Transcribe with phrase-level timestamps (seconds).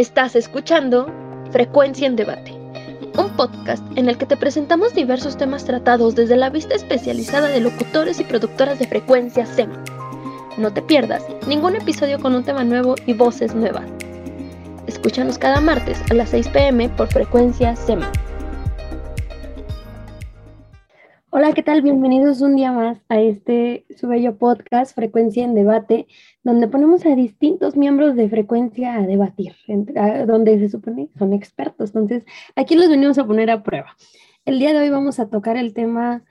[0.00, 1.12] Estás escuchando
[1.50, 2.52] Frecuencia en Debate,
[3.18, 7.60] un podcast en el que te presentamos diversos temas tratados desde la vista especializada de
[7.60, 9.68] locutores y productoras de frecuencia SEM.
[10.56, 13.84] No te pierdas ningún episodio con un tema nuevo y voces nuevas.
[14.86, 18.00] Escúchanos cada martes a las 6 pm por frecuencia SEM.
[21.32, 21.80] Hola, ¿qué tal?
[21.80, 26.08] Bienvenidos un día más a este su bello podcast Frecuencia en Debate,
[26.42, 29.54] donde ponemos a distintos miembros de Frecuencia a debatir,
[30.26, 31.90] donde se supone son expertos.
[31.90, 32.24] Entonces,
[32.56, 33.96] aquí los venimos a poner a prueba.
[34.44, 36.24] El día de hoy vamos a tocar el tema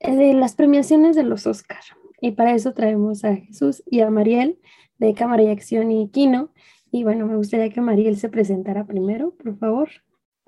[0.00, 1.82] eh, de las premiaciones de los Oscar.
[2.22, 4.58] Y para eso traemos a Jesús y a Mariel
[4.96, 6.48] de Cámara y Acción y Kino.
[6.90, 9.90] Y bueno, me gustaría que Mariel se presentara primero, por favor.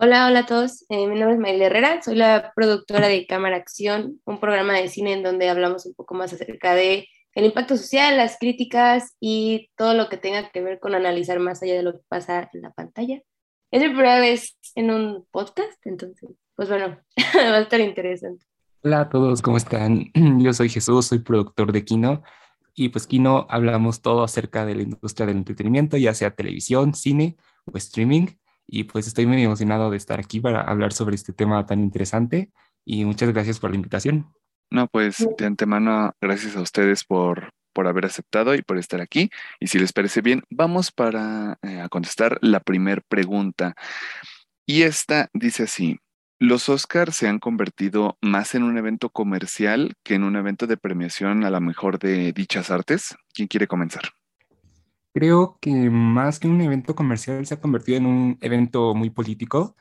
[0.01, 0.85] Hola, hola a todos.
[0.91, 4.87] Eh, mi nombre es Mayel Herrera, soy la productora de Cámara Acción, un programa de
[4.87, 9.73] cine en donde hablamos un poco más acerca de el impacto social, las críticas y
[9.77, 12.63] todo lo que tenga que ver con analizar más allá de lo que pasa en
[12.63, 13.21] la pantalla.
[13.73, 17.01] Es mi primera vez en un podcast, entonces, pues bueno,
[17.37, 18.47] va a estar interesante.
[18.85, 20.13] Hola a todos, ¿cómo están?
[20.39, 22.23] Yo soy Jesús, soy productor de Kino
[22.73, 27.37] y pues Kino hablamos todo acerca de la industria del entretenimiento, ya sea televisión, cine
[27.65, 28.29] o streaming
[28.69, 32.53] y pues estoy muy emocionado de estar aquí para hablar sobre este tema tan interesante
[32.85, 34.33] y muchas gracias por la invitación.
[34.71, 39.31] No, pues de antemano, gracias a ustedes por, por haber aceptado y por estar aquí.
[39.59, 43.75] Y si les parece bien, vamos para eh, a contestar la primera pregunta.
[44.67, 45.99] Y esta dice así,
[46.39, 50.77] ¿los Oscars se han convertido más en un evento comercial que en un evento de
[50.77, 53.17] premiación a la mejor de dichas artes?
[53.33, 54.11] ¿Quién quiere comenzar?
[55.19, 59.75] Creo que más que un evento comercial se ha convertido en un evento muy político.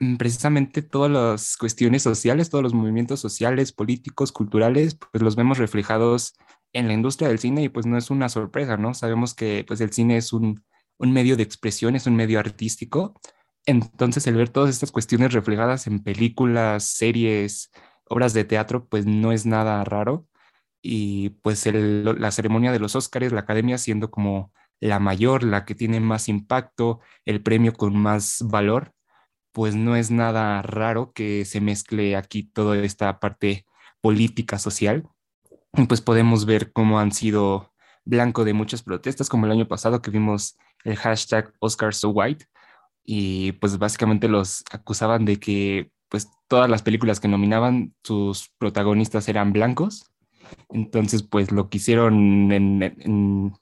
[0.00, 5.58] Mm, precisamente todas las cuestiones sociales, todos los movimientos sociales, políticos, culturales, pues los vemos
[5.58, 6.34] reflejados
[6.72, 8.92] en la industria del cine y pues no es una sorpresa, ¿no?
[8.92, 10.64] Sabemos que pues el cine es un,
[10.98, 13.14] un medio de expresión, es un medio artístico.
[13.66, 17.70] Entonces el ver todas estas cuestiones reflejadas en películas, series,
[18.08, 20.26] obras de teatro, pues no es nada raro.
[20.82, 25.64] Y pues el, la ceremonia de los Óscares, la academia siendo como la mayor, la
[25.64, 28.92] que tiene más impacto, el premio con más valor,
[29.52, 33.64] pues no es nada raro que se mezcle aquí toda esta parte
[34.00, 35.04] política social.
[35.88, 37.72] Pues podemos ver cómo han sido
[38.04, 41.94] blanco de muchas protestas, como el año pasado que vimos el hashtag Oscar
[43.04, 49.28] y pues básicamente los acusaban de que pues todas las películas que nominaban, sus protagonistas
[49.28, 50.10] eran blancos.
[50.70, 53.52] Entonces, pues lo que hicieron en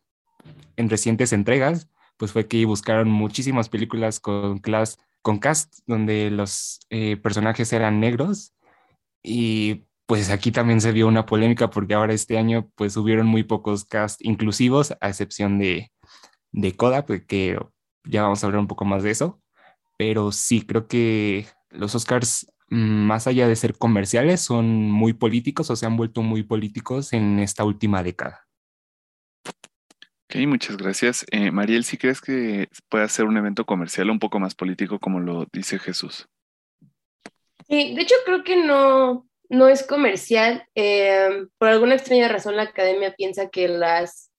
[0.77, 7.17] recientes entregas, pues fue que buscaron muchísimas películas con, class, con cast donde los eh,
[7.17, 8.55] personajes eran negros
[9.23, 13.45] y pues aquí también se vio una polémica porque ahora este año pues hubieron muy
[13.45, 15.93] pocos cast inclusivos a excepción de,
[16.53, 17.57] de Coda, porque
[18.03, 19.41] pues, ya vamos a hablar un poco más de eso,
[19.97, 25.71] pero sí creo que los Oscars mm, más allá de ser comerciales son muy políticos
[25.71, 28.50] o se han vuelto muy políticos en esta última década.
[30.31, 31.27] Ok, muchas gracias.
[31.33, 35.19] Eh, Mariel, ¿sí crees que puede ser un evento comercial un poco más político como
[35.19, 36.29] lo dice Jesús?
[37.69, 40.65] Sí, de hecho creo que no, no es comercial.
[40.77, 44.31] Eh, por alguna extraña razón la academia piensa que las,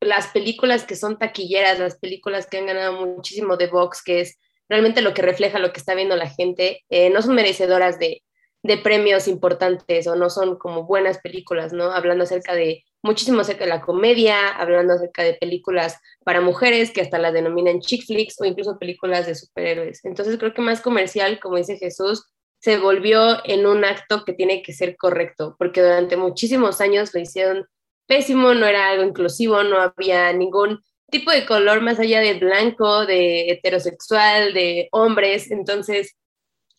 [0.00, 4.38] las películas que son taquilleras, las películas que han ganado muchísimo de box, que es
[4.70, 8.22] realmente lo que refleja lo que está viendo la gente, eh, no son merecedoras de,
[8.64, 11.92] de premios importantes o no son como buenas películas, ¿no?
[11.92, 17.02] Hablando acerca de muchísimo acerca de la comedia, hablando acerca de películas para mujeres que
[17.02, 20.02] hasta las denominan chick flicks o incluso películas de superhéroes.
[20.06, 22.24] Entonces creo que más comercial, como dice Jesús,
[22.58, 27.20] se volvió en un acto que tiene que ser correcto, porque durante muchísimos años lo
[27.20, 27.66] hicieron
[28.06, 33.04] pésimo, no era algo inclusivo, no había ningún tipo de color más allá de blanco,
[33.04, 35.50] de heterosexual, de hombres.
[35.50, 36.16] Entonces,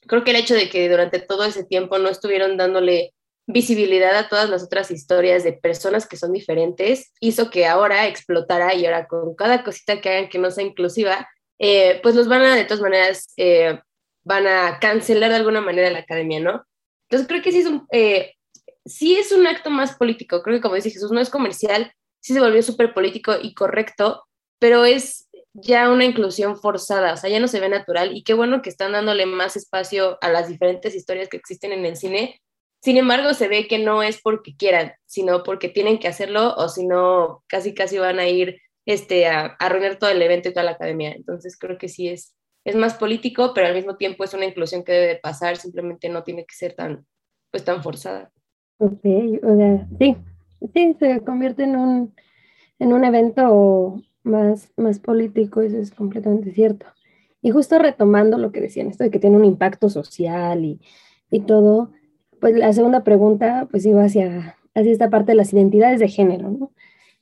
[0.07, 3.13] creo que el hecho de que durante todo ese tiempo no estuvieron dándole
[3.47, 8.73] visibilidad a todas las otras historias de personas que son diferentes, hizo que ahora explotara
[8.73, 11.29] y ahora con cada cosita que hagan que no sea inclusiva,
[11.59, 13.79] eh, pues los van a, de todas maneras, eh,
[14.23, 16.65] van a cancelar de alguna manera la academia, ¿no?
[17.07, 18.33] Entonces creo que sí es un, eh,
[18.85, 22.33] sí es un acto más político, creo que como dice Jesús, no es comercial, sí
[22.33, 24.25] se volvió súper político y correcto,
[24.59, 25.24] pero es
[25.55, 28.69] ya una inclusión forzada, o sea, ya no se ve natural y qué bueno que
[28.69, 32.41] están dándole más espacio a las diferentes historias que existen en el cine,
[32.85, 36.69] sin embargo, se ve que no es porque quieran, sino porque tienen que hacerlo o
[36.69, 40.65] si no, casi casi van a ir este, a, arruinar todo el evento y toda
[40.65, 41.13] la academia.
[41.13, 44.83] Entonces creo que sí es, es más político, pero al mismo tiempo es una inclusión
[44.83, 47.07] que debe pasar, simplemente no tiene que ser tan,
[47.49, 48.31] pues, tan forzada.
[48.77, 49.03] Ok,
[49.41, 50.17] o sea, sí,
[50.71, 52.15] sí, se convierte en un,
[52.77, 56.85] en un evento más, más político, eso es completamente cierto.
[57.41, 60.81] Y justo retomando lo que decían, esto de que tiene un impacto social y,
[61.29, 61.91] y todo,
[62.39, 66.49] pues la segunda pregunta pues iba hacia, hacia esta parte de las identidades de género,
[66.49, 66.71] ¿no?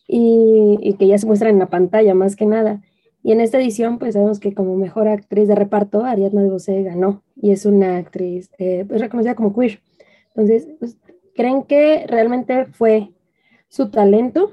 [0.08, 2.82] Y, y, que ya se muestran en la pantalla más que nada.
[3.22, 7.24] Y en esta edición pues sabemos que como mejor actriz de reparto Ariadna DeBose ganó
[7.36, 9.82] y es una actriz eh, pues reconocida como queer.
[10.36, 10.98] Entonces, pues,
[11.36, 13.12] ¿creen que realmente fue
[13.70, 14.52] su talento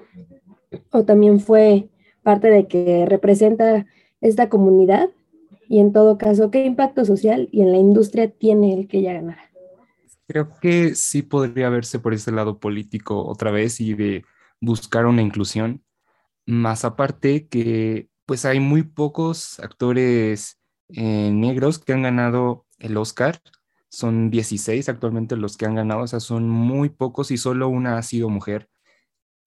[0.90, 1.89] o también fue
[2.22, 3.86] parte de que representa
[4.20, 5.10] esta comunidad?
[5.68, 9.14] Y en todo caso, ¿qué impacto social y en la industria tiene el que ella
[9.14, 9.50] ganara?
[10.26, 14.24] Creo que sí podría verse por ese lado político otra vez y de
[14.60, 15.82] buscar una inclusión.
[16.46, 23.40] Más aparte que pues hay muy pocos actores eh, negros que han ganado el Oscar.
[23.88, 27.98] Son 16 actualmente los que han ganado, o sea, son muy pocos y solo una
[27.98, 28.68] ha sido mujer.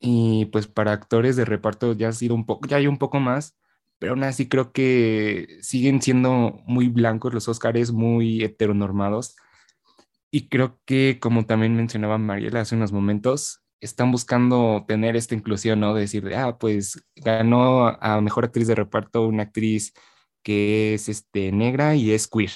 [0.06, 3.22] Y pues para actores de reparto ya ha sido un poco, ya hay un poco
[3.22, 3.58] más,
[4.00, 9.38] pero aún así creo que siguen siendo muy blancos los Oscars, muy heteronormados.
[10.30, 15.80] Y creo que, como también mencionaba Mariela hace unos momentos, están buscando tener esta inclusión,
[15.80, 15.94] ¿no?
[15.94, 19.94] De decir, ah, pues ganó a mejor actriz de reparto una actriz
[20.44, 22.52] que es este, negra y es queer.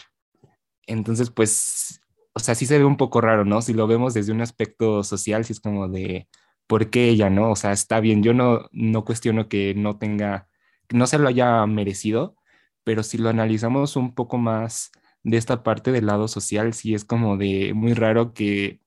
[0.85, 2.01] Entonces, pues,
[2.33, 3.61] o sea, sí se ve un poco raro, ¿no?
[3.61, 6.27] Si lo vemos desde un aspecto social, sí es como de,
[6.67, 7.51] ¿por qué ella, no?
[7.51, 10.47] O sea, está bien, yo no, no cuestiono que no tenga,
[10.91, 12.35] no se lo haya merecido,
[12.83, 14.91] pero si lo analizamos un poco más
[15.23, 18.81] de esta parte del lado social, sí es como de muy raro que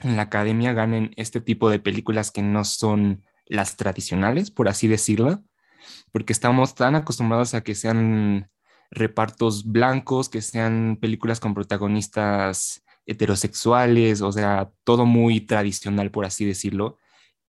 [0.00, 4.88] en la academia ganen este tipo de películas que no son las tradicionales, por así
[4.88, 5.42] decirlo,
[6.12, 8.50] porque estamos tan acostumbrados a que sean
[8.90, 16.44] repartos blancos, que sean películas con protagonistas heterosexuales, o sea, todo muy tradicional, por así
[16.44, 16.98] decirlo,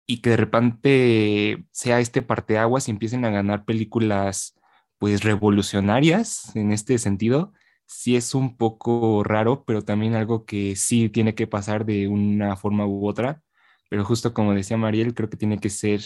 [0.08, 4.56] y que de repente sea este parteaguas y empiecen a ganar películas
[4.98, 7.54] pues revolucionarias en este sentido,
[7.86, 12.56] sí es un poco raro, pero también algo que sí tiene que pasar de una
[12.56, 13.42] forma u otra.
[13.90, 16.02] Pero justo como decía Mariel, creo que tiene que ser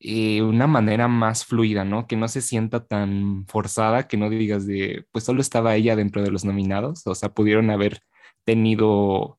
[0.00, 2.06] eh, una manera más fluida, ¿no?
[2.06, 6.22] Que no se sienta tan forzada, que no digas de, pues solo estaba ella dentro
[6.22, 8.00] de los nominados, o sea, pudieron haber
[8.44, 9.38] tenido,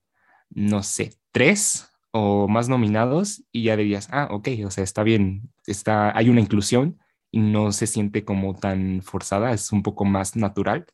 [0.50, 5.52] no sé, tres o más nominados y ya dirías, ah, ok, o sea, está bien,
[5.68, 7.00] está, hay una inclusión
[7.32, 10.88] y no se siente como tan forzada, es un poco más natural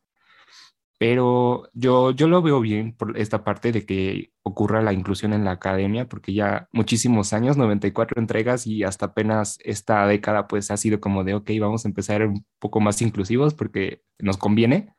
[1.01, 5.43] pero yo, yo lo veo bien por esta parte de que ocurra la inclusión en
[5.43, 10.77] la academia, porque ya muchísimos años, 94 entregas y hasta apenas esta década pues ha
[10.77, 14.93] sido como de, ok, vamos a empezar un poco más inclusivos porque nos conviene.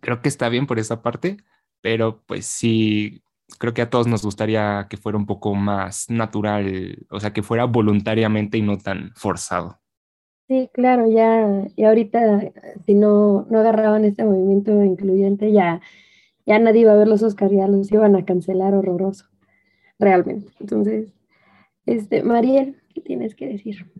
[0.00, 1.38] Creo que está bien por esa parte,
[1.80, 3.24] pero pues sí,
[3.58, 7.42] creo que a todos nos gustaría que fuera un poco más natural, o sea, que
[7.42, 9.78] fuera voluntariamente y no tan forzado.
[10.48, 12.52] Sí, claro, ya, y ahorita
[12.84, 15.80] si no, no agarraban este movimiento incluyente, ya,
[16.44, 19.26] ya nadie iba a ver los Oscars, ya los iban a cancelar horroroso,
[19.98, 20.52] realmente.
[20.60, 21.12] Entonces,
[21.84, 23.90] este, Mariel, ¿qué tienes que decir?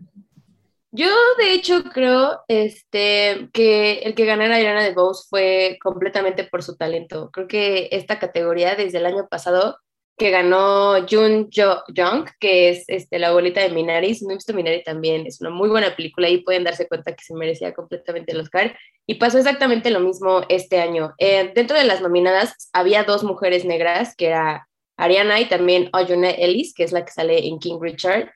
[0.91, 6.77] Yo, de hecho, creo este, que el que ganara Ariana DeBose fue completamente por su
[6.77, 7.29] talento.
[7.31, 9.77] Creo que esta categoría desde el año pasado
[10.17, 14.15] que ganó Jun jo Jung, que es este, la abuelita de Minari.
[14.15, 17.15] Si no he visto Minari también, es una muy buena película y pueden darse cuenta
[17.15, 18.75] que se merecía completamente el Oscar.
[19.05, 21.13] Y pasó exactamente lo mismo este año.
[21.19, 26.43] Eh, dentro de las nominadas había dos mujeres negras, que era Ariana y también Oyone
[26.43, 28.31] Ellis, que es la que sale en King Richard.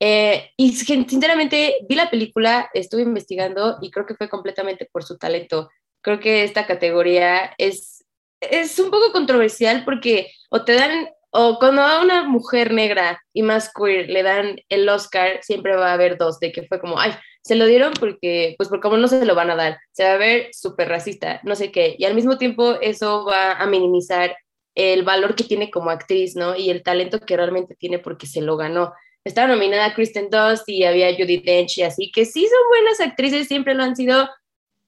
[0.00, 5.16] Eh, y sinceramente vi la película, estuve investigando y creo que fue completamente por su
[5.18, 5.70] talento.
[6.02, 8.04] Creo que esta categoría es,
[8.40, 13.42] es un poco controversial porque o te dan o cuando a una mujer negra y
[13.42, 17.00] más queer le dan el Oscar, siempre va a haber dos, de que fue como,
[17.00, 20.04] ay, se lo dieron porque, pues por cómo no se lo van a dar, se
[20.04, 23.66] va a ver súper racista, no sé qué, y al mismo tiempo eso va a
[23.66, 24.36] minimizar
[24.76, 26.56] el valor que tiene como actriz, ¿no?
[26.56, 28.92] Y el talento que realmente tiene porque se lo ganó.
[29.24, 33.48] Estaba nominada Kristen Dunst y había Judy Dench y así, que sí son buenas actrices,
[33.48, 34.28] siempre lo han sido,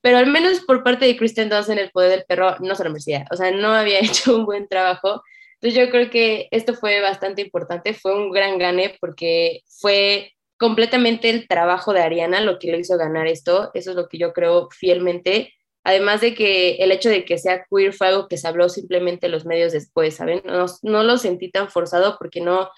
[0.03, 2.85] pero al menos por parte de Kristen Dunst en El Poder del Perro no se
[2.85, 5.23] lo merecía, o sea, no había hecho un buen trabajo.
[5.55, 11.31] Entonces yo creo que esto fue bastante importante, fue un gran gane porque fue completamente
[11.31, 14.35] el trabajo de Ariana lo que lo hizo ganar esto, eso es lo que yo
[14.35, 18.49] creo fielmente, además de que el hecho de que sea queer fue algo que se
[18.49, 20.43] habló simplemente los medios después, ¿saben?
[20.45, 22.69] No, no lo sentí tan forzado porque no,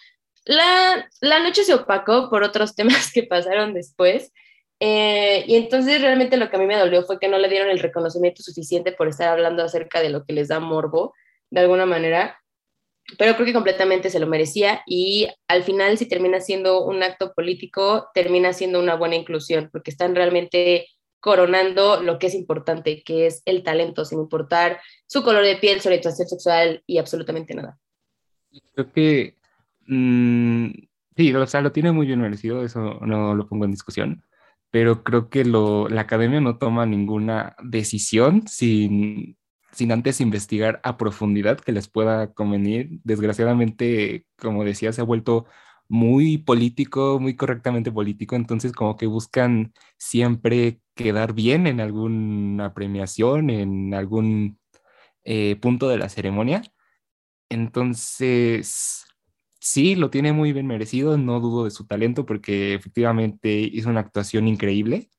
[0.48, 4.32] la, la noche se opacó por otros temas que pasaron después.
[4.80, 7.68] Eh, y entonces realmente lo que a mí me dolió fue que no le dieron
[7.68, 11.14] el reconocimiento suficiente por estar hablando acerca de lo que les da morbo,
[11.50, 12.38] de alguna manera
[13.16, 17.32] pero creo que completamente se lo merecía y al final si termina siendo un acto
[17.32, 20.88] político, termina siendo una buena inclusión, porque están realmente
[21.20, 25.80] coronando lo que es importante, que es el talento, sin importar su color de piel,
[25.80, 27.78] su orientación sexual y absolutamente nada.
[28.74, 29.38] Creo que
[29.88, 30.68] mm,
[31.16, 34.25] sí, o sea, lo tiene muy bien merecido, eso no lo pongo en discusión,
[34.71, 39.38] pero creo que lo, la academia no toma ninguna decisión sin,
[39.73, 43.00] sin antes investigar a profundidad que les pueda convenir.
[43.04, 45.47] Desgraciadamente, como decía, se ha vuelto
[45.88, 53.50] muy político, muy correctamente político, entonces como que buscan siempre quedar bien en alguna premiación,
[53.50, 54.59] en algún
[55.25, 56.62] eh, punto de la ceremonia.
[57.50, 59.07] Entonces,
[59.60, 64.00] sí, lo tiene muy bien merecido, no dudo de su talento porque efectivamente hizo una
[64.00, 65.10] actuación increíble,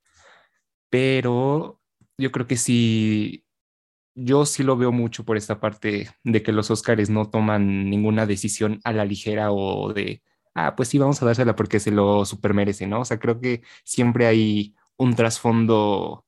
[0.90, 1.80] pero
[2.18, 3.46] yo creo que sí,
[4.16, 8.26] yo sí lo veo mucho por esta parte de que los Óscares no toman ninguna
[8.26, 10.24] decisión a la ligera o de
[10.56, 13.02] ah, pues sí, vamos a dársela porque se lo super merece, ¿no?
[13.02, 16.26] O sea, creo que siempre hay un trasfondo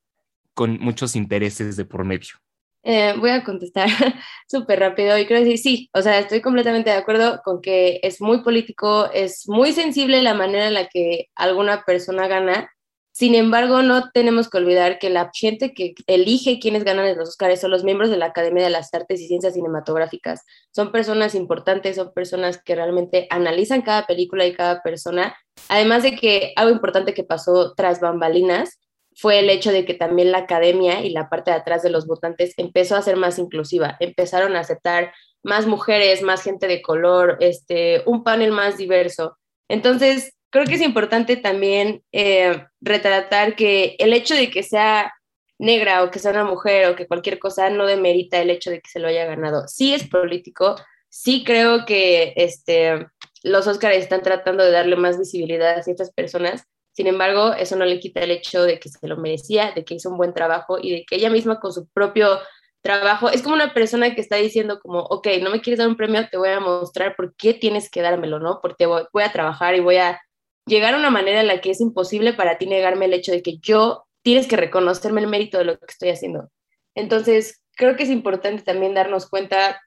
[0.54, 2.41] con muchos intereses de por medio.
[2.84, 3.88] Eh, voy a contestar
[4.48, 8.20] súper rápido y quiero decir, sí, o sea, estoy completamente de acuerdo con que es
[8.20, 12.70] muy político, es muy sensible la manera en la que alguna persona gana
[13.12, 17.60] sin embargo, no tenemos que olvidar que la gente que elige quienes ganan los Oscars
[17.60, 20.44] son los miembros de la Academia de las Artes y Ciencias Cinematográficas.
[20.70, 25.36] Son personas importantes, son personas que realmente analizan cada película y cada persona.
[25.68, 28.78] Además de que algo importante que pasó tras bambalinas
[29.14, 32.06] fue el hecho de que también la academia y la parte de atrás de los
[32.06, 33.96] votantes empezó a ser más inclusiva.
[34.00, 39.38] Empezaron a aceptar más mujeres, más gente de color, este, un panel más diverso.
[39.68, 45.12] Entonces, creo que es importante también eh, retratar que el hecho de que sea
[45.58, 48.80] negra o que sea una mujer o que cualquier cosa no demerita el hecho de
[48.80, 49.66] que se lo haya ganado.
[49.68, 50.76] Sí es político,
[51.08, 53.06] sí creo que este,
[53.42, 57.84] los Óscares están tratando de darle más visibilidad a ciertas personas, sin embargo, eso no
[57.84, 60.78] le quita el hecho de que se lo merecía, de que hizo un buen trabajo
[60.80, 62.38] y de que ella misma con su propio
[62.82, 65.96] trabajo, es como una persona que está diciendo como, ok, no me quieres dar un
[65.96, 68.58] premio, te voy a mostrar por qué tienes que dármelo, ¿no?
[68.60, 70.20] Porque voy a trabajar y voy a
[70.66, 73.42] llegar a una manera en la que es imposible para ti negarme el hecho de
[73.42, 76.50] que yo tienes que reconocerme el mérito de lo que estoy haciendo.
[76.94, 79.80] Entonces, creo que es importante también darnos cuenta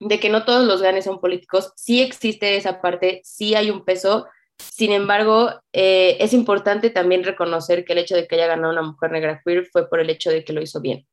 [0.00, 3.84] de que no todos los ganes son políticos, sí existe esa parte, sí hay un
[3.84, 4.26] peso,
[4.60, 8.82] sin embargo, eh, es importante también reconocer que el hecho de que haya ganado una
[8.82, 11.06] mujer negra queer fue por el hecho de que lo hizo bien.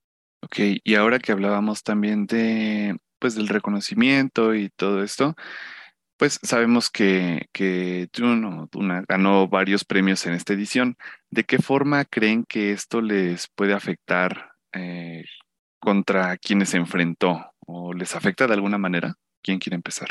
[0.44, 5.36] Ok, y ahora que hablábamos también de, pues, del reconocimiento y todo esto,
[6.18, 10.98] pues sabemos que, que Duna ganó varios premios en esta edición.
[11.30, 15.26] ¿De qué forma creen que esto les puede afectar eh,
[15.80, 17.52] contra quienes se enfrentó?
[17.60, 19.16] ¿O les afecta de alguna manera?
[19.44, 20.10] ¿Quién quiere empezar?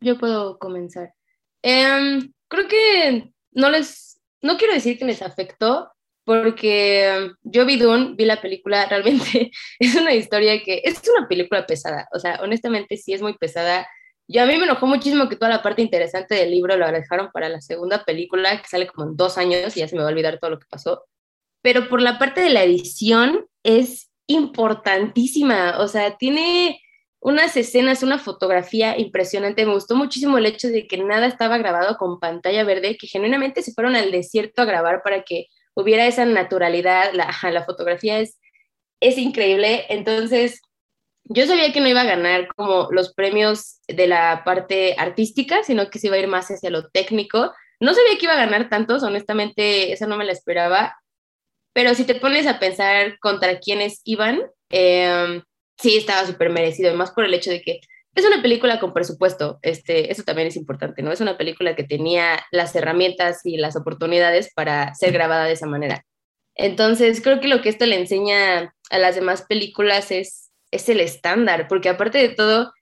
[0.00, 1.12] Yo puedo comenzar.
[1.62, 5.90] Em, creo que no les, no quiero decir que les afectó,
[6.24, 11.66] porque yo vi Dune, vi la película, realmente es una historia que es una película
[11.66, 13.86] pesada, o sea, honestamente sí es muy pesada
[14.28, 17.30] y a mí me enojó muchísimo que toda la parte interesante del libro lo dejaron
[17.32, 20.08] para la segunda película, que sale como en dos años y ya se me va
[20.08, 21.04] a olvidar todo lo que pasó.
[21.62, 26.80] Pero por la parte de la edición es importantísima, o sea, tiene
[27.26, 29.66] unas escenas, una fotografía impresionante.
[29.66, 33.62] Me gustó muchísimo el hecho de que nada estaba grabado con pantalla verde, que genuinamente
[33.62, 37.12] se fueron al desierto a grabar para que hubiera esa naturalidad.
[37.14, 38.38] La, la fotografía es,
[39.00, 39.86] es increíble.
[39.88, 40.62] Entonces,
[41.24, 45.90] yo sabía que no iba a ganar como los premios de la parte artística, sino
[45.90, 47.52] que se iba a ir más hacia lo técnico.
[47.80, 50.96] No sabía que iba a ganar tantos, honestamente, eso no me la esperaba.
[51.72, 55.42] Pero si te pones a pensar contra quiénes iban, em,
[55.78, 57.80] sí estaba súper merecido, más por el hecho de que
[58.14, 61.12] es una película con presupuesto, este, eso también es importante, ¿no?
[61.12, 65.66] Es una película que tenía las herramientas y las oportunidades para ser grabada de esa
[65.66, 66.02] manera.
[66.54, 71.00] Entonces, creo que lo que esto le enseña a las demás películas es es el
[71.00, 72.72] estándar, porque aparte de todo,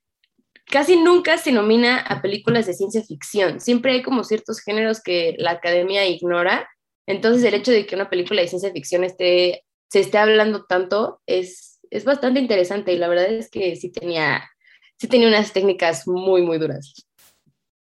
[0.66, 3.60] casi nunca se nomina a películas de ciencia ficción.
[3.60, 6.68] Siempre hay como ciertos géneros que la academia ignora.
[7.06, 11.20] Entonces, el hecho de que una película de ciencia ficción esté, se esté hablando tanto
[11.26, 14.50] es, es bastante interesante y la verdad es que sí tenía,
[14.96, 17.06] sí tenía unas técnicas muy, muy duras.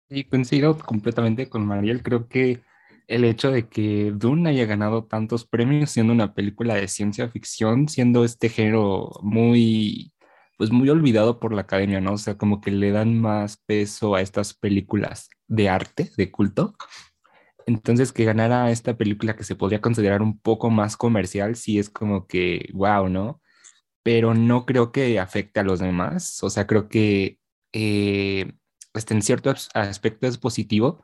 [0.09, 2.03] Sí, coincido completamente con Mariel.
[2.03, 2.59] Creo que
[3.07, 7.87] el hecho de que Dune haya ganado tantos premios siendo una película de ciencia ficción,
[7.87, 10.11] siendo este género muy,
[10.57, 12.13] pues muy olvidado por la academia, ¿no?
[12.13, 16.75] O sea, como que le dan más peso a estas películas de arte, de culto.
[17.65, 21.89] Entonces, que ganara esta película que se podría considerar un poco más comercial, sí es
[21.89, 23.39] como que, wow, ¿no?
[24.03, 26.43] Pero no creo que afecte a los demás.
[26.43, 27.39] O sea, creo que
[27.73, 28.53] eh,
[28.93, 31.03] este, en cierto aspecto es positivo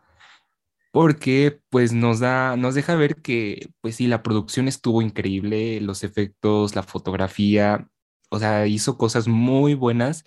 [0.91, 6.03] porque pues nos da, nos deja ver que pues sí, la producción estuvo increíble, los
[6.03, 7.87] efectos, la fotografía,
[8.29, 10.25] o sea, hizo cosas muy buenas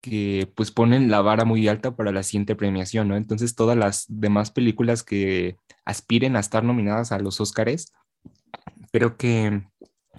[0.00, 3.16] que pues ponen la vara muy alta para la siguiente premiación, ¿no?
[3.16, 7.92] Entonces todas las demás películas que aspiren a estar nominadas a los Óscares,
[8.92, 9.62] creo que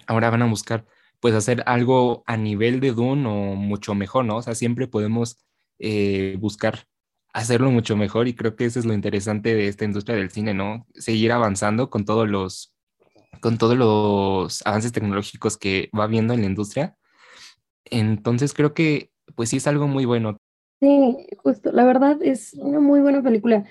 [0.06, 0.86] ahora van a buscar
[1.20, 4.36] pues hacer algo a nivel de Dune o mucho mejor, ¿no?
[4.36, 5.38] O sea, siempre podemos
[5.78, 6.86] eh, buscar
[7.32, 10.54] hacerlo mucho mejor y creo que eso es lo interesante de esta industria del cine,
[10.54, 10.86] ¿no?
[10.94, 12.74] Seguir avanzando con todos los,
[13.40, 16.96] con todos los avances tecnológicos que va viendo en la industria.
[17.84, 20.38] Entonces creo que pues sí es algo muy bueno.
[20.80, 23.64] Sí, justo, la verdad es una muy buena película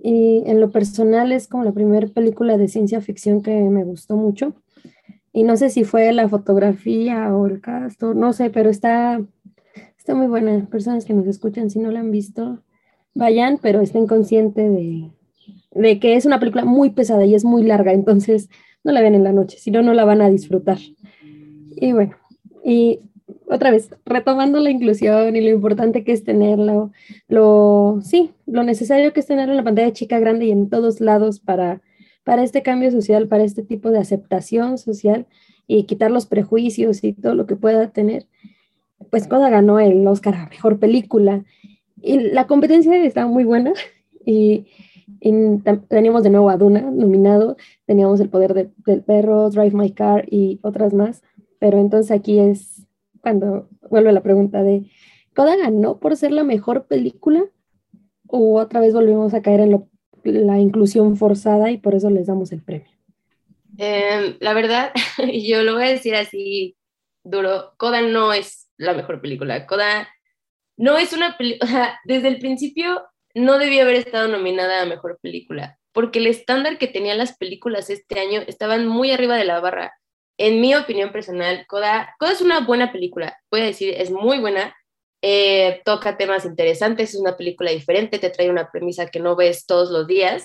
[0.00, 4.16] y en lo personal es como la primera película de ciencia ficción que me gustó
[4.16, 4.54] mucho
[5.32, 9.20] y no sé si fue la fotografía o el cast, no sé, pero está,
[9.96, 10.66] está muy buena.
[10.70, 12.62] Personas que nos escuchan, si no la han visto,
[13.14, 15.10] vayan, pero estén conscientes de,
[15.74, 18.50] de que es una película muy pesada y es muy larga, entonces
[18.84, 20.78] no la ven en la noche, si no, no la van a disfrutar.
[21.76, 22.14] Y bueno,
[22.64, 23.00] y
[23.46, 26.92] otra vez, retomando la inclusión y lo importante que es tenerlo,
[27.28, 31.00] lo, sí, lo necesario que es tenerlo en la pantalla chica, grande y en todos
[31.00, 31.80] lados para,
[32.24, 35.26] para este cambio social, para este tipo de aceptación social
[35.66, 38.26] y quitar los prejuicios y todo lo que pueda tener.
[39.10, 41.44] Pues Coda ganó el Oscar a Mejor Película
[42.00, 43.72] y la competencia está muy buena
[44.24, 44.66] y,
[45.88, 50.58] teníamos de nuevo a Duna nominado, teníamos El Poder del Perro, Drive My Car y
[50.62, 51.22] otras más,
[51.60, 52.86] pero entonces aquí es
[53.20, 54.90] cuando vuelve la pregunta de,
[55.34, 57.44] ¿Coda ganó por ser la mejor película?
[58.26, 59.70] ¿O otra vez volvemos a caer en
[60.24, 62.90] la inclusión forzada y por eso les damos el premio?
[63.78, 64.92] Em, la verdad,
[65.32, 66.76] yo lo voy a decir así
[67.24, 69.66] duro, Coda no es la mejor película.
[69.66, 70.08] Coda
[70.76, 73.02] no es una película, desde el principio
[73.34, 77.88] no debió haber estado nominada a mejor película, porque el estándar que tenían las películas
[77.90, 79.94] este año estaban muy arriba de la barra
[80.38, 84.38] en mi opinión personal, Coda, Coda es una buena película, voy a decir, es muy
[84.38, 84.74] buena,
[85.24, 89.66] eh, toca temas interesantes, es una película diferente, te trae una premisa que no ves
[89.66, 90.44] todos los días.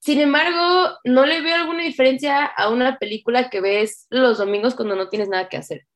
[0.00, 4.96] Sin embargo, no le veo alguna diferencia a una película que ves los domingos cuando
[4.96, 5.86] no tienes nada que hacer.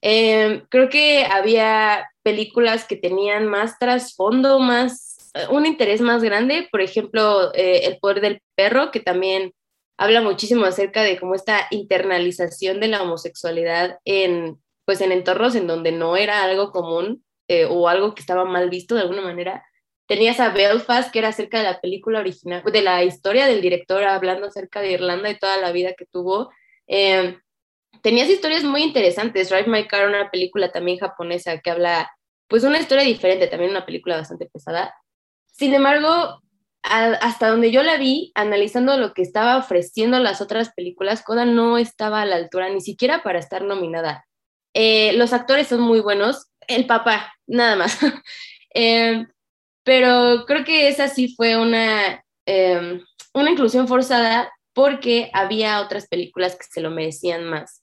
[0.00, 6.80] Em, creo que había películas que tenían más trasfondo, más, un interés más grande, por
[6.80, 9.52] ejemplo, eh, El poder del perro, que también
[9.98, 15.66] habla muchísimo acerca de cómo esta internalización de la homosexualidad en, pues en entornos en
[15.66, 19.64] donde no era algo común eh, o algo que estaba mal visto de alguna manera.
[20.06, 24.04] Tenías a Belfast, que era acerca de la película original, de la historia del director,
[24.04, 26.50] hablando acerca de Irlanda y toda la vida que tuvo.
[26.86, 27.38] Eh,
[28.02, 29.48] tenías historias muy interesantes.
[29.48, 32.10] Drive My Car, una película también japonesa que habla,
[32.48, 34.94] pues una historia diferente, también una película bastante pesada.
[35.52, 36.40] Sin embargo,
[36.82, 41.78] hasta donde yo la vi, analizando lo que estaba ofreciendo las otras películas, Coda no
[41.78, 44.26] estaba a la altura ni siquiera para estar nominada.
[44.74, 47.98] Eh, los actores son muy buenos, el papá, nada más.
[48.78, 49.26] Em,
[49.84, 53.00] pero creo que esa sí fue una, em,
[53.32, 57.82] una inclusión forzada porque había otras películas que se lo merecían más.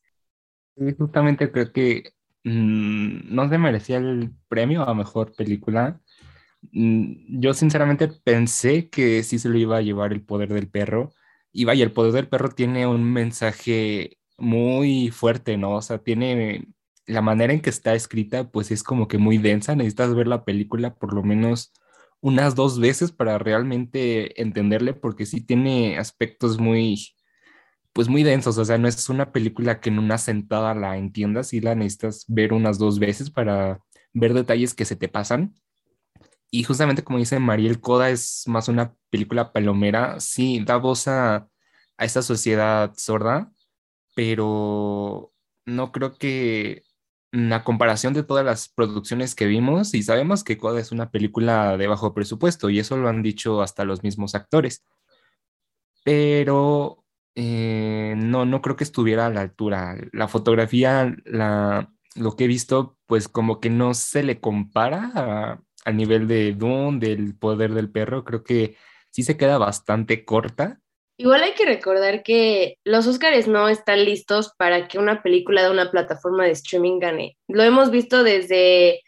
[0.95, 2.11] justamente creo que
[2.43, 5.99] mm, no se merecía el premio a mejor película
[6.71, 11.13] Mm, yo sinceramente pensé que sí se lo iba a llevar el poder del perro.
[11.51, 15.75] Y vaya, el poder del perro tiene un mensaje muy fuerte, ¿no?
[15.75, 16.67] O sea, tiene
[17.05, 19.75] la manera en que está escrita, pues es como que muy densa.
[19.75, 21.73] Necesitas ver la película por lo menos
[22.21, 27.15] unas dos veces para realmente entenderle, porque sí tiene aspectos muy,
[27.93, 28.57] pues muy densos.
[28.57, 32.25] O sea, no es una película que en una sentada la entiendas y la necesitas
[32.27, 33.81] ver unas dos veces para
[34.13, 35.53] ver detalles que se te pasan.
[36.51, 40.19] Y justamente como dice Mariel Coda, es más una película palomera.
[40.19, 41.49] Sí, da voz a,
[41.97, 43.51] a esta sociedad sorda,
[44.15, 45.33] pero
[45.65, 46.83] no creo que
[47.33, 51.77] la comparación de todas las producciones que vimos, y sabemos que Coda es una película
[51.77, 54.83] de bajo presupuesto, y eso lo han dicho hasta los mismos actores,
[56.03, 57.03] pero
[57.35, 59.97] eh, no, no creo que estuviera a la altura.
[60.11, 65.61] La fotografía, la, lo que he visto, pues como que no se le compara a,
[65.85, 68.77] a nivel de Dune, del poder del perro, creo que
[69.09, 70.82] sí se queda bastante corta.
[71.17, 75.69] Igual hay que recordar que los Oscars no están listos para que una película de
[75.69, 77.37] una plataforma de streaming gane.
[77.47, 79.01] Lo hemos visto desde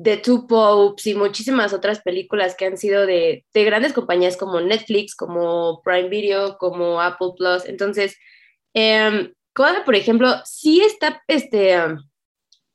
[0.00, 4.60] The Two Popes y muchísimas otras películas que han sido de, de grandes compañías como
[4.60, 7.64] Netflix, como Prime Video, como Apple Plus.
[7.66, 8.16] Entonces,
[8.74, 11.78] eh, por ejemplo, sí está, este,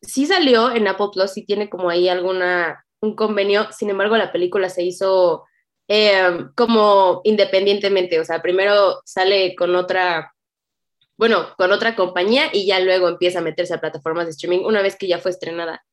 [0.02, 4.32] sí salió en Apple Plus, sí tiene como ahí alguna un convenio, sin embargo la
[4.32, 5.46] película se hizo
[5.88, 10.34] eh, como independientemente, o sea, primero sale con otra,
[11.18, 14.82] bueno, con otra compañía y ya luego empieza a meterse a plataformas de streaming una
[14.82, 15.84] vez que ya fue estrenada.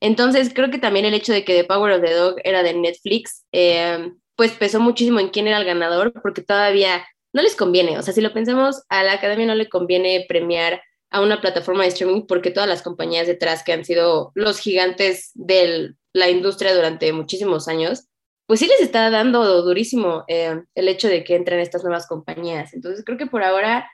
[0.00, 2.74] Entonces, creo que también el hecho de que The Power of the Dog era de
[2.74, 7.98] Netflix, eh, pues pesó muchísimo en quién era el ganador, porque todavía no les conviene,
[7.98, 11.82] o sea, si lo pensamos, a la academia no le conviene premiar a una plataforma
[11.82, 16.74] de streaming porque todas las compañías detrás que han sido los gigantes de la industria
[16.74, 18.08] durante muchísimos años,
[18.46, 22.74] pues sí les está dando durísimo eh, el hecho de que entren estas nuevas compañías.
[22.74, 23.88] Entonces creo que por ahora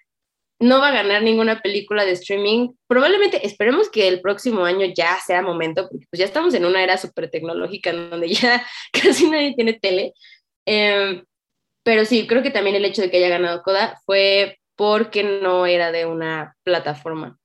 [0.58, 2.70] no va a ganar ninguna película de streaming.
[2.86, 6.82] Probablemente esperemos que el próximo año ya sea momento, porque pues ya estamos en una
[6.82, 10.12] era súper tecnológica donde ya casi nadie tiene tele.
[10.66, 11.22] Eh,
[11.82, 15.66] pero sí, creo que también el hecho de que haya ganado Coda fue porque no
[15.66, 17.38] era de una plataforma.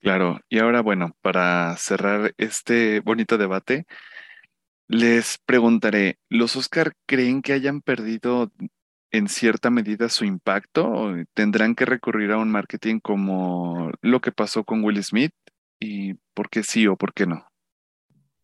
[0.00, 3.84] Claro, y ahora bueno, para cerrar este bonito debate,
[4.90, 8.50] les preguntaré, ¿los Oscar creen que hayan perdido
[9.12, 10.84] en cierta medida su impacto?
[10.84, 15.32] ¿O ¿Tendrán que recurrir a un marketing como lo que pasó con Will Smith?
[15.78, 17.46] ¿Y por qué sí o por qué no?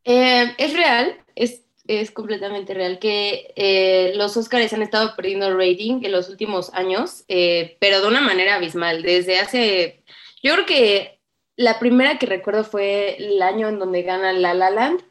[0.05, 6.05] Eh, es real, es, es, completamente real que eh, los Oscars han estado perdiendo rating
[6.05, 9.03] en los últimos años, eh, pero de una manera abismal.
[9.03, 10.05] Desde hace,
[10.45, 11.19] yo creo que
[11.57, 15.03] la primera que recuerdo fue el año en donde gana La La Land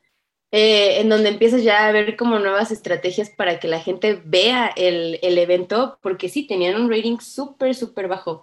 [0.57, 4.71] eh, en donde empiezas ya a ver como nuevas estrategias para que la gente vea
[4.77, 8.41] el, el evento, porque sí, tenían un rating súper, súper bajo.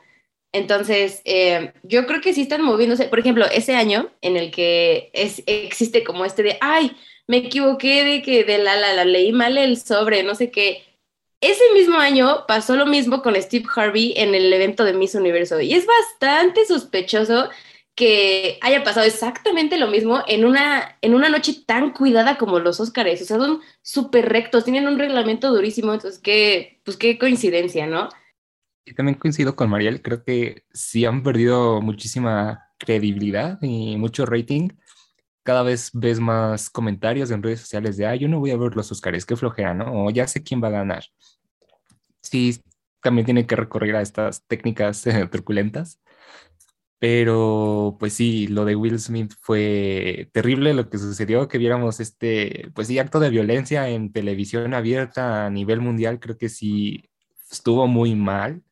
[0.52, 3.06] Entonces, eh, yo creo que sí están moviéndose.
[3.06, 6.94] Por ejemplo, ese año en el que es, existe como este de, ay,
[7.26, 10.84] me equivoqué de que de la, la, la leí mal el sobre, no sé qué.
[11.40, 15.62] Ese mismo año pasó lo mismo con Steve Harvey en el evento de Miss Universo
[15.62, 17.48] y es bastante sospechoso
[17.94, 22.80] que haya pasado exactamente lo mismo en una, en una noche tan cuidada como los
[22.80, 23.20] Óscares.
[23.22, 28.08] O sea, son súper rectos, tienen un reglamento durísimo, entonces qué, pues qué coincidencia, ¿no?
[28.84, 34.70] Y también coincido con Mariel, creo que sí han perdido muchísima credibilidad y mucho rating.
[35.44, 38.74] Cada vez ves más comentarios en redes sociales de, ah, yo no voy a ver
[38.74, 40.06] los Óscares, qué flojera, ¿no?
[40.06, 41.04] O ya sé quién va a ganar.
[42.22, 42.60] Sí,
[43.02, 46.00] también tiene que recurrir a estas técnicas truculentas
[47.02, 52.70] pero pues sí, lo de Will Smith fue terrible lo que sucedió, que viéramos este,
[52.76, 57.10] pues sí, acto de violencia en televisión abierta a nivel mundial, creo que sí
[57.50, 58.62] estuvo muy mal.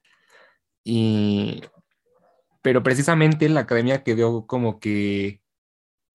[0.85, 1.63] Y,
[2.63, 5.43] pero precisamente la academia quedó como que,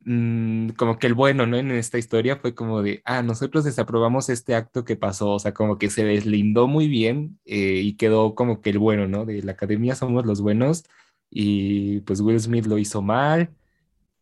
[0.02, 1.58] mm, como que el bueno, ¿no?
[1.58, 5.54] En esta historia fue como de, ah, nosotros desaprobamos este acto que pasó, o sea,
[5.54, 9.26] como que se deslindó muy bien eh, y quedó como que el bueno, ¿no?
[9.26, 10.86] De la academia somos los buenos
[11.38, 13.50] y pues Will Smith lo hizo mal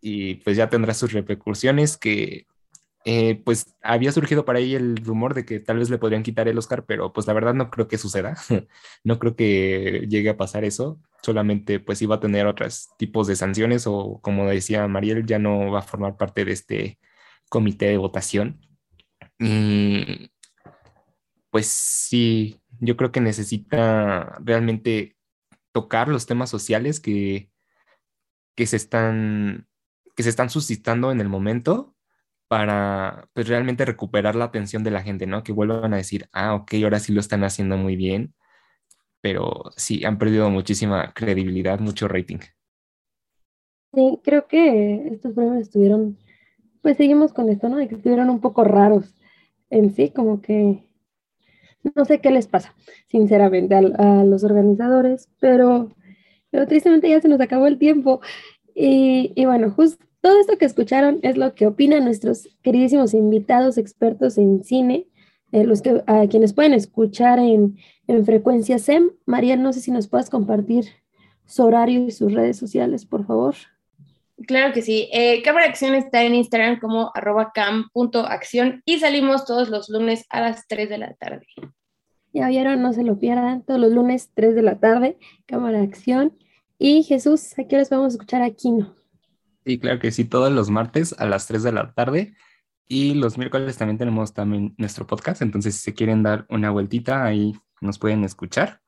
[0.01, 2.47] y pues ya tendrá sus repercusiones que
[3.05, 6.47] eh, pues había surgido para ahí el rumor de que tal vez le podrían quitar
[6.47, 8.35] el Oscar, pero pues la verdad no creo que suceda,
[9.03, 13.35] no creo que llegue a pasar eso, solamente pues iba a tener otros tipos de
[13.35, 16.99] sanciones o como decía Mariel, ya no va a formar parte de este
[17.47, 18.59] comité de votación.
[19.37, 20.31] Y
[21.51, 25.15] pues sí, yo creo que necesita realmente
[25.73, 27.49] tocar los temas sociales que,
[28.55, 29.67] que, se, están,
[30.15, 31.93] que se están suscitando en el momento
[32.47, 35.43] para pues, realmente recuperar la atención de la gente, ¿no?
[35.43, 38.33] Que vuelvan a decir, ah, ok, ahora sí lo están haciendo muy bien,
[39.21, 42.39] pero sí, han perdido muchísima credibilidad, mucho rating.
[43.93, 46.17] Sí, creo que estos premios estuvieron,
[46.81, 47.77] pues seguimos con esto, ¿no?
[47.77, 49.15] De que estuvieron un poco raros
[49.69, 50.83] en sí, como que
[51.95, 52.73] no sé qué les pasa,
[53.07, 55.89] sinceramente, a, los organizadores, pero,
[56.49, 58.21] pero tristemente ya se nos acabó el tiempo.
[58.75, 64.37] Y, bueno, justo todo esto que escucharon es lo que opinan nuestros queridísimos invitados expertos
[64.37, 65.07] en cine,
[65.51, 69.11] eh, los que, a quienes pueden escuchar en, en frecuencia SEM.
[69.25, 70.85] María, no sé si nos puedas compartir
[71.45, 73.55] su horario y sus redes sociales, por favor.
[74.47, 75.09] Claro que sí.
[75.13, 80.25] Eh, Cámara de Acción está en Instagram como arroba cam.acción y salimos todos los lunes
[80.29, 81.47] a las 3 de la tarde.
[82.33, 85.85] Ya vieron, no se lo pierdan, todos los lunes 3 de la tarde, Cámara de
[85.85, 86.37] Acción.
[86.79, 88.95] Y Jesús, aquí les vamos a escuchar aquí, ¿no?
[89.65, 92.33] Sí, claro que sí, todos los martes a las 3 de la tarde.
[92.87, 97.23] Y los miércoles también tenemos también nuestro podcast, entonces si se quieren dar una vueltita,
[97.23, 98.82] ahí nos pueden escuchar.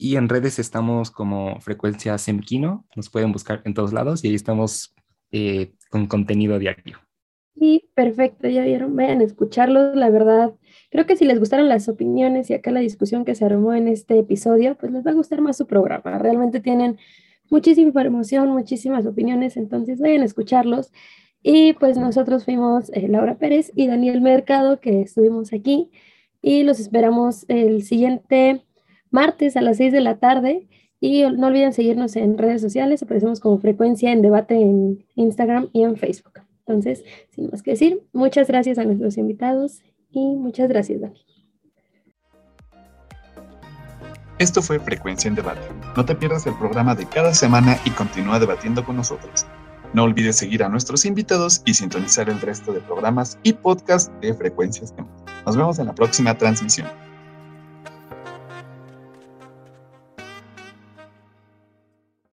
[0.00, 4.34] Y en redes estamos como Frecuencia Semquino, nos pueden buscar en todos lados y ahí
[4.36, 4.94] estamos
[5.32, 6.98] eh, con contenido diario.
[7.56, 10.54] Sí, perfecto, ya vieron, vayan a escucharlos, la verdad.
[10.92, 13.88] Creo que si les gustaron las opiniones y acá la discusión que se armó en
[13.88, 16.16] este episodio, pues les va a gustar más su programa.
[16.18, 16.98] Realmente tienen
[17.50, 20.92] muchísima información, muchísimas opiniones, entonces vayan a escucharlos.
[21.42, 25.90] Y pues nosotros fuimos eh, Laura Pérez y Daniel Mercado, que estuvimos aquí
[26.40, 28.64] y los esperamos el siguiente
[29.10, 30.68] martes a las 6 de la tarde.
[31.00, 35.84] Y no olviden seguirnos en redes sociales, aparecemos como frecuencia en debate en Instagram y
[35.84, 36.40] en Facebook.
[36.66, 41.24] Entonces, sin más que decir, muchas gracias a nuestros invitados y muchas gracias, Dani.
[44.38, 45.60] Esto fue Frecuencia en Debate.
[45.96, 49.46] No te pierdas el programa de cada semana y continúa debatiendo con nosotros.
[49.94, 54.34] No olvides seguir a nuestros invitados y sintonizar el resto de programas y podcasts de
[54.34, 54.94] Frecuencias
[55.46, 56.86] Nos vemos en la próxima transmisión.